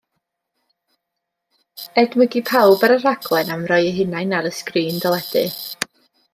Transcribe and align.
Edmygu 2.03 2.43
pawb 2.51 2.87
ar 2.89 2.95
y 2.95 2.97
rhaglen 3.03 3.53
am 3.57 3.69
roi 3.73 3.81
eu 3.91 3.95
hunain 4.01 4.37
ar 4.41 4.51
y 4.51 4.55
sgrîn 4.63 5.01
deledu. 5.07 5.49